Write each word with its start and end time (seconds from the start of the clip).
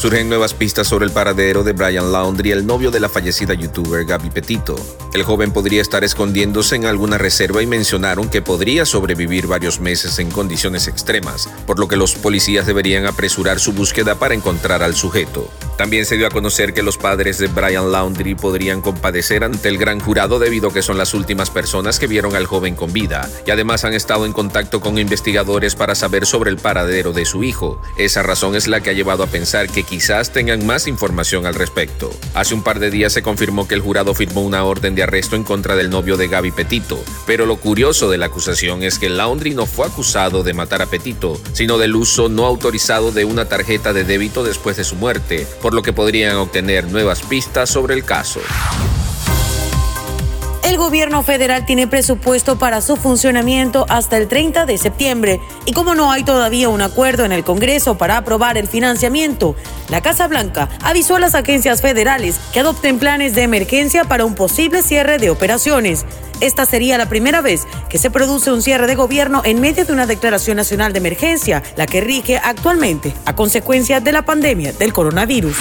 Surgen 0.00 0.30
nuevas 0.30 0.54
pistas 0.54 0.88
sobre 0.88 1.04
el 1.04 1.12
paradero 1.12 1.62
de 1.62 1.74
Brian 1.74 2.10
Laundry, 2.10 2.52
el 2.52 2.64
novio 2.64 2.90
de 2.90 3.00
la 3.00 3.10
fallecida 3.10 3.52
youtuber 3.52 4.06
Gaby 4.06 4.30
Petito. 4.30 4.74
El 5.12 5.24
joven 5.24 5.52
podría 5.52 5.82
estar 5.82 6.04
escondiéndose 6.04 6.74
en 6.74 6.86
alguna 6.86 7.18
reserva 7.18 7.62
y 7.62 7.66
mencionaron 7.66 8.30
que 8.30 8.40
podría 8.40 8.86
sobrevivir 8.86 9.46
varios 9.46 9.78
meses 9.78 10.18
en 10.18 10.30
condiciones 10.30 10.88
extremas, 10.88 11.50
por 11.66 11.78
lo 11.78 11.86
que 11.86 11.96
los 11.96 12.14
policías 12.14 12.64
deberían 12.64 13.04
apresurar 13.04 13.60
su 13.60 13.74
búsqueda 13.74 14.14
para 14.14 14.32
encontrar 14.32 14.82
al 14.82 14.94
sujeto. 14.94 15.50
También 15.80 16.04
se 16.04 16.18
dio 16.18 16.26
a 16.26 16.30
conocer 16.30 16.74
que 16.74 16.82
los 16.82 16.98
padres 16.98 17.38
de 17.38 17.46
Brian 17.46 17.90
Laundry 17.90 18.34
podrían 18.34 18.82
compadecer 18.82 19.44
ante 19.44 19.70
el 19.70 19.78
gran 19.78 19.98
jurado 19.98 20.38
debido 20.38 20.68
a 20.68 20.74
que 20.74 20.82
son 20.82 20.98
las 20.98 21.14
últimas 21.14 21.48
personas 21.48 21.98
que 21.98 22.06
vieron 22.06 22.36
al 22.36 22.44
joven 22.44 22.74
con 22.76 22.92
vida 22.92 23.26
y 23.46 23.50
además 23.50 23.86
han 23.86 23.94
estado 23.94 24.26
en 24.26 24.34
contacto 24.34 24.82
con 24.82 24.98
investigadores 24.98 25.76
para 25.76 25.94
saber 25.94 26.26
sobre 26.26 26.50
el 26.50 26.58
paradero 26.58 27.14
de 27.14 27.24
su 27.24 27.44
hijo. 27.44 27.80
Esa 27.96 28.22
razón 28.22 28.56
es 28.56 28.68
la 28.68 28.82
que 28.82 28.90
ha 28.90 28.92
llevado 28.92 29.22
a 29.22 29.28
pensar 29.28 29.70
que 29.70 29.82
quizás 29.82 30.34
tengan 30.34 30.66
más 30.66 30.86
información 30.86 31.46
al 31.46 31.54
respecto. 31.54 32.10
Hace 32.34 32.52
un 32.52 32.62
par 32.62 32.78
de 32.78 32.90
días 32.90 33.14
se 33.14 33.22
confirmó 33.22 33.66
que 33.66 33.74
el 33.74 33.80
jurado 33.80 34.12
firmó 34.12 34.42
una 34.42 34.64
orden 34.64 34.94
de 34.94 35.04
arresto 35.04 35.34
en 35.34 35.44
contra 35.44 35.76
del 35.76 35.88
novio 35.88 36.18
de 36.18 36.28
Gaby 36.28 36.50
Petito, 36.50 37.02
pero 37.26 37.46
lo 37.46 37.56
curioso 37.56 38.10
de 38.10 38.18
la 38.18 38.26
acusación 38.26 38.82
es 38.82 38.98
que 38.98 39.08
Laundry 39.08 39.54
no 39.54 39.64
fue 39.64 39.86
acusado 39.86 40.42
de 40.42 40.52
matar 40.52 40.82
a 40.82 40.90
Petito, 40.90 41.40
sino 41.54 41.78
del 41.78 41.96
uso 41.96 42.28
no 42.28 42.44
autorizado 42.44 43.12
de 43.12 43.24
una 43.24 43.46
tarjeta 43.46 43.94
de 43.94 44.04
débito 44.04 44.44
después 44.44 44.76
de 44.76 44.84
su 44.84 44.96
muerte, 44.96 45.46
lo 45.72 45.82
que 45.82 45.92
podrían 45.92 46.36
obtener 46.36 46.90
nuevas 46.90 47.22
pistas 47.22 47.70
sobre 47.70 47.94
el 47.94 48.04
caso. 48.04 48.40
El 50.70 50.78
gobierno 50.78 51.24
federal 51.24 51.66
tiene 51.66 51.88
presupuesto 51.88 52.56
para 52.56 52.80
su 52.80 52.94
funcionamiento 52.94 53.86
hasta 53.88 54.16
el 54.16 54.28
30 54.28 54.66
de 54.66 54.78
septiembre 54.78 55.40
y 55.66 55.72
como 55.72 55.96
no 55.96 56.12
hay 56.12 56.22
todavía 56.22 56.68
un 56.68 56.80
acuerdo 56.80 57.24
en 57.24 57.32
el 57.32 57.42
Congreso 57.42 57.98
para 57.98 58.16
aprobar 58.16 58.56
el 58.56 58.68
financiamiento, 58.68 59.56
la 59.88 60.00
Casa 60.00 60.28
Blanca 60.28 60.68
avisó 60.80 61.16
a 61.16 61.18
las 61.18 61.34
agencias 61.34 61.82
federales 61.82 62.38
que 62.52 62.60
adopten 62.60 63.00
planes 63.00 63.34
de 63.34 63.42
emergencia 63.42 64.04
para 64.04 64.24
un 64.24 64.36
posible 64.36 64.84
cierre 64.84 65.18
de 65.18 65.30
operaciones. 65.30 66.06
Esta 66.38 66.64
sería 66.66 66.98
la 66.98 67.08
primera 67.08 67.40
vez 67.40 67.66
que 67.88 67.98
se 67.98 68.12
produce 68.12 68.52
un 68.52 68.62
cierre 68.62 68.86
de 68.86 68.94
gobierno 68.94 69.42
en 69.44 69.60
medio 69.60 69.84
de 69.84 69.92
una 69.92 70.06
declaración 70.06 70.56
nacional 70.56 70.92
de 70.92 71.00
emergencia, 71.00 71.64
la 71.74 71.86
que 71.86 72.00
rige 72.00 72.38
actualmente 72.38 73.12
a 73.24 73.34
consecuencia 73.34 73.98
de 73.98 74.12
la 74.12 74.24
pandemia 74.24 74.72
del 74.74 74.92
coronavirus. 74.92 75.56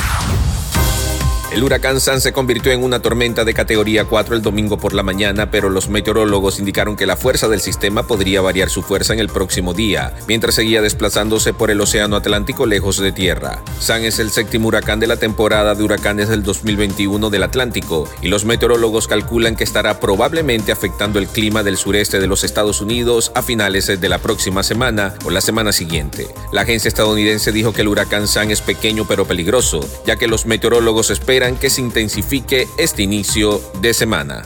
El 1.52 1.64
huracán 1.64 2.00
San 2.00 2.22
se 2.22 2.32
convirtió 2.32 2.72
en 2.72 2.84
una 2.84 3.02
tormenta 3.02 3.44
de 3.44 3.56
categoría 3.56 4.06
4 4.06 4.36
el 4.36 4.44
domingo 4.44 4.78
por 4.78 4.94
la 4.94 5.02
mañana, 5.02 5.50
pero 5.50 5.72
los 5.72 5.90
meteorólogos 5.90 6.60
indicaron 6.60 6.96
que 6.96 7.08
la 7.08 7.18
fuerza 7.18 7.48
del 7.48 7.60
sistema 7.60 8.06
podría 8.06 8.40
variar 8.42 8.70
su 8.70 8.84
fuerza 8.84 9.14
en 9.14 9.20
el 9.20 9.30
próximo 9.30 9.74
día, 9.74 10.14
mientras 10.28 10.54
seguía 10.54 10.84
desplazándose 10.84 11.52
por 11.52 11.72
el 11.72 11.82
Océano 11.82 12.18
Atlántico 12.18 12.68
lejos 12.68 13.00
de 13.00 13.12
tierra. 13.12 13.64
San 13.80 14.04
es 14.04 14.20
el 14.20 14.30
séptimo 14.30 14.68
huracán 14.68 15.00
de 15.00 15.08
la 15.08 15.18
temporada 15.18 15.74
de 15.74 15.84
huracanes 15.84 16.30
del 16.30 16.44
2021 16.44 17.32
del 17.32 17.42
Atlántico, 17.42 18.08
y 18.22 18.28
los 18.28 18.46
meteorólogos 18.46 19.08
calculan 19.08 19.56
que 19.56 19.64
estará 19.64 20.00
probablemente 20.00 20.72
afectando 20.72 21.18
el 21.18 21.26
clima 21.26 21.64
del 21.64 21.78
sureste 21.78 22.20
de 22.20 22.28
los 22.28 22.44
Estados 22.44 22.80
Unidos 22.80 23.32
a 23.34 23.42
finales 23.42 23.88
de 23.88 24.10
la 24.10 24.20
próxima 24.20 24.62
semana 24.62 25.16
o 25.26 25.32
la 25.32 25.42
semana 25.42 25.72
siguiente. 25.72 26.28
La 26.54 26.62
agencia 26.62 26.90
estadounidense 26.90 27.52
dijo 27.52 27.74
que 27.74 27.82
el 27.82 27.88
huracán 27.88 28.28
San 28.28 28.52
es 28.52 28.62
pequeño 28.62 29.06
pero 29.08 29.26
peligroso, 29.26 29.80
ya 30.06 30.16
que 30.16 30.28
los 30.28 30.46
meteorólogos 30.46 31.10
esperan 31.10 31.40
que 31.58 31.70
se 31.70 31.82
intensifique 31.82 32.68
este 32.78 33.04
inicio 33.04 33.62
de 33.82 33.94
semana. 33.94 34.46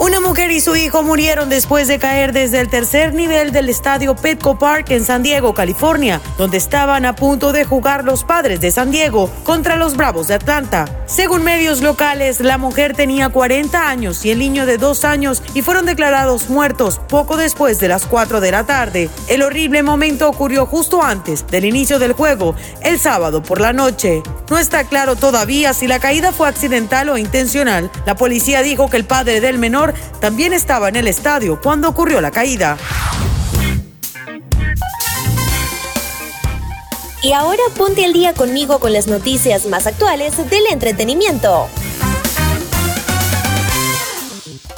Una 0.00 0.20
mujer 0.20 0.52
y 0.52 0.60
su 0.60 0.76
hijo 0.76 1.02
murieron 1.02 1.48
después 1.48 1.88
de 1.88 1.98
caer 1.98 2.32
desde 2.32 2.60
el 2.60 2.70
tercer 2.70 3.14
nivel 3.14 3.50
del 3.50 3.68
estadio 3.68 4.14
Petco 4.14 4.56
Park 4.56 4.90
en 4.90 5.04
San 5.04 5.24
Diego, 5.24 5.54
California, 5.54 6.20
donde 6.38 6.56
estaban 6.56 7.04
a 7.04 7.16
punto 7.16 7.52
de 7.52 7.64
jugar 7.64 8.04
los 8.04 8.22
padres 8.22 8.60
de 8.60 8.70
San 8.70 8.92
Diego 8.92 9.28
contra 9.42 9.76
los 9.76 9.96
Bravos 9.96 10.28
de 10.28 10.34
Atlanta. 10.34 10.84
Según 11.06 11.42
medios 11.42 11.82
locales, 11.82 12.38
la 12.40 12.58
mujer 12.58 12.94
tenía 12.94 13.28
40 13.28 13.88
años 13.88 14.24
y 14.24 14.30
el 14.30 14.38
niño 14.38 14.66
de 14.66 14.78
2 14.78 15.04
años 15.04 15.42
y 15.52 15.62
fueron 15.62 15.84
declarados 15.84 16.48
muertos 16.48 17.00
poco 17.08 17.36
después 17.36 17.80
de 17.80 17.88
las 17.88 18.06
4 18.06 18.40
de 18.40 18.52
la 18.52 18.64
tarde. 18.64 19.10
El 19.26 19.42
horrible 19.42 19.82
momento 19.82 20.28
ocurrió 20.28 20.64
justo 20.64 21.02
antes 21.02 21.44
del 21.48 21.64
inicio 21.64 21.98
del 21.98 22.12
juego, 22.12 22.54
el 22.82 23.00
sábado 23.00 23.42
por 23.42 23.60
la 23.60 23.72
noche. 23.72 24.22
No 24.50 24.58
está 24.58 24.84
claro 24.84 25.14
todavía 25.16 25.74
si 25.74 25.86
la 25.86 25.98
caída 25.98 26.32
fue 26.32 26.48
accidental 26.48 27.10
o 27.10 27.18
intencional. 27.18 27.90
La 28.06 28.16
policía 28.16 28.62
dijo 28.62 28.88
que 28.88 28.96
el 28.96 29.04
padre 29.04 29.40
del 29.40 29.58
menor 29.58 29.94
también 30.20 30.52
estaba 30.52 30.88
en 30.88 30.96
el 30.96 31.06
estadio 31.06 31.60
cuando 31.60 31.88
ocurrió 31.88 32.20
la 32.20 32.30
caída. 32.30 32.78
Y 37.22 37.32
ahora 37.32 37.62
ponte 37.76 38.04
al 38.04 38.12
día 38.12 38.32
conmigo 38.32 38.78
con 38.78 38.92
las 38.92 39.06
noticias 39.08 39.66
más 39.66 39.86
actuales 39.86 40.36
del 40.36 40.66
entretenimiento. 40.70 41.68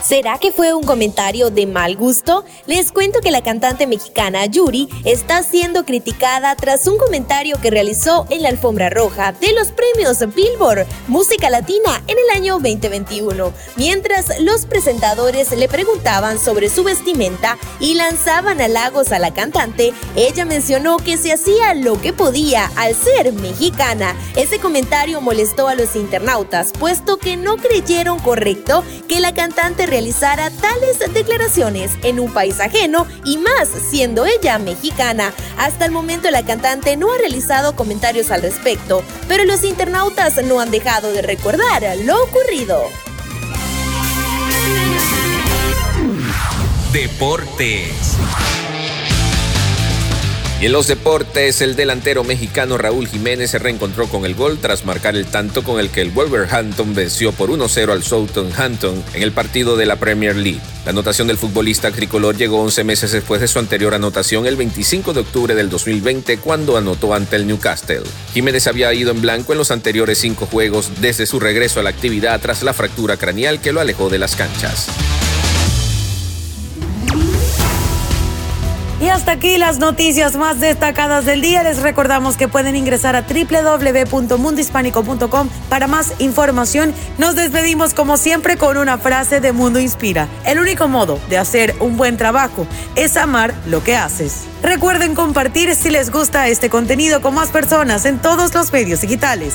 ¿Será 0.05 0.39
que 0.39 0.51
fue 0.51 0.73
un 0.73 0.83
comentario 0.83 1.51
de 1.51 1.67
mal 1.67 1.95
gusto? 1.95 2.45
Les 2.67 2.91
cuento 2.91 3.21
que 3.21 3.31
la 3.31 3.43
cantante 3.43 3.87
mexicana 3.87 4.47
Yuri 4.47 4.89
está 5.05 5.43
siendo 5.43 5.85
criticada 5.85 6.57
tras 6.57 6.87
un 6.87 6.97
comentario 6.97 7.61
que 7.61 7.71
realizó 7.71 8.27
en 8.31 8.43
la 8.43 8.49
alfombra 8.49 8.89
roja 8.89 9.33
de 9.33 9.53
los 9.53 9.69
premios 9.69 10.19
Billboard 10.35 10.87
Música 11.07 11.51
Latina 11.51 12.03
en 12.07 12.17
el 12.19 12.37
año 12.37 12.55
2021, 12.55 13.53
mientras 13.77 14.41
los 14.41 14.65
presentadores 14.65 15.53
le 15.53 15.69
preguntaban 15.69 16.39
sobre 16.39 16.71
su 16.71 16.83
vestimenta 16.83 17.59
y 17.79 17.95
lanzaban 17.95 18.61
halagos 18.61 19.13
a 19.13 19.19
la 19.19 19.35
cantante, 19.35 19.93
ella 20.17 20.47
mencionó 20.47 20.97
que 20.97 21.19
se 21.19 21.33
hacía 21.33 21.75
lo 21.75 22.01
que 22.01 22.15
podía 22.15 22.71
al 22.77 22.95
ser 22.95 23.33
mexicana. 23.35 24.17
Ese 24.35 24.59
comentario 24.61 25.21
molestó 25.21 25.69
a 25.69 25.75
los 25.75 25.95
internautas, 25.95 26.73
puesto 26.79 27.19
que 27.19 27.37
no 27.37 27.59
creyeron 27.59 28.19
correcto 28.19 28.83
que 29.07 29.21
la 29.21 29.35
cantante 29.35 29.90
realizara 29.91 30.51
tales 30.51 30.99
declaraciones 31.13 31.93
en 32.03 32.21
un 32.21 32.33
país 32.33 32.61
ajeno 32.61 33.07
y 33.25 33.37
más 33.37 33.69
siendo 33.69 34.25
ella 34.25 34.59
mexicana. 34.59 35.35
Hasta 35.59 35.85
el 35.85 35.91
momento 35.91 36.31
la 36.31 36.45
cantante 36.45 36.97
no 36.97 37.13
ha 37.13 37.19
realizado 37.19 37.77
comentarios 37.77 38.31
al 38.31 38.43
respecto, 38.43 39.03
pero 39.29 39.45
los 39.45 39.65
internautas 39.65 40.43
no 40.45 40.61
han 40.61 40.71
dejado 40.71 41.13
de 41.13 41.23
recordar 41.23 41.83
lo 42.05 42.23
ocurrido. 42.23 42.85
Deportes. 46.93 48.17
Y 50.61 50.67
en 50.67 50.73
los 50.73 50.87
deportes, 50.87 51.63
el 51.63 51.75
delantero 51.75 52.23
mexicano 52.23 52.77
Raúl 52.77 53.09
Jiménez 53.09 53.51
se 53.51 53.59
reencontró 53.59 54.09
con 54.09 54.27
el 54.27 54.35
gol 54.35 54.59
tras 54.59 54.85
marcar 54.85 55.17
el 55.17 55.25
tanto 55.25 55.65
con 55.65 55.81
el 55.81 55.89
que 55.89 56.03
el 56.03 56.11
Wolverhampton 56.11 56.95
venció 56.95 57.33
por 57.33 57.49
1-0 57.49 57.91
al 57.91 58.03
Southampton 58.03 59.03
en 59.15 59.23
el 59.23 59.33
partido 59.33 59.79
de 59.79 59.87
la 59.87 59.97
Premier 59.97 60.37
League. 60.37 60.61
La 60.85 60.91
anotación 60.91 61.29
del 61.29 61.39
futbolista 61.39 61.91
tricolor 61.91 62.37
llegó 62.37 62.61
11 62.61 62.85
meses 62.85 63.11
después 63.11 63.41
de 63.41 63.49
su 63.49 63.59
anterior 63.59 63.95
anotación 63.95 64.47
el 64.47 64.57
25 64.57 65.15
de 65.15 65.21
octubre 65.21 65.55
del 65.55 65.71
2020 65.71 66.37
cuando 66.41 66.77
anotó 66.77 67.15
ante 67.15 67.37
el 67.37 67.47
Newcastle. 67.47 68.03
Jiménez 68.35 68.67
había 68.67 68.93
ido 68.93 69.13
en 69.13 69.23
blanco 69.23 69.53
en 69.53 69.59
los 69.59 69.71
anteriores 69.71 70.19
cinco 70.19 70.45
juegos 70.45 70.91
desde 71.01 71.25
su 71.25 71.41
regreso 71.41 71.81
a 71.81 71.85
la 71.85 71.91
actividad 71.91 72.39
tras 72.39 72.63
la 72.63 72.75
fractura 72.75 73.17
craneal 73.17 73.63
que 73.63 73.73
lo 73.73 73.81
alejó 73.81 74.11
de 74.11 74.19
las 74.19 74.37
canchas. 74.37 74.89
Y 79.01 79.09
hasta 79.09 79.33
aquí 79.33 79.57
las 79.57 79.79
noticias 79.79 80.37
más 80.37 80.61
destacadas 80.61 81.25
del 81.25 81.41
día. 81.41 81.63
Les 81.63 81.81
recordamos 81.81 82.37
que 82.37 82.49
pueden 82.49 82.77
ingresar 82.77 83.17
a 83.17 83.23
www.mundohispánico.com 83.23 85.49
para 85.71 85.87
más 85.87 86.13
información. 86.19 86.93
Nos 87.17 87.35
despedimos 87.35 87.95
como 87.95 88.19
siempre 88.19 88.59
con 88.59 88.77
una 88.77 88.99
frase 88.99 89.41
de 89.41 89.53
Mundo 89.53 89.81
Inspira. 89.81 90.29
El 90.45 90.61
único 90.61 90.87
modo 90.87 91.19
de 91.31 91.39
hacer 91.39 91.75
un 91.81 91.97
buen 91.97 92.19
trabajo 92.19 92.67
es 92.95 93.17
amar 93.17 93.55
lo 93.67 93.83
que 93.83 93.97
haces. 93.97 94.43
Recuerden 94.63 95.15
compartir 95.15 95.75
si 95.75 95.89
les 95.89 96.11
gusta 96.11 96.49
este 96.49 96.69
contenido 96.69 97.23
con 97.23 97.35
más 97.35 97.49
personas 97.49 98.05
en 98.05 98.19
todos 98.19 98.55
los 98.55 98.71
medios 98.71 99.01
digitales. 99.01 99.55